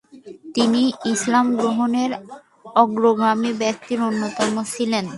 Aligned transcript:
তিনি 0.55 0.81
ইসলাম 1.13 1.45
গ্রহণে 1.59 2.03
অগ্রগামী 2.75 3.51
ব্যক্তিদের 3.61 4.05
অন্যতম 4.09 4.53
ছিলেন। 4.73 5.05